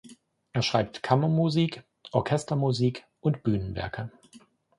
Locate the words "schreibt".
0.63-1.03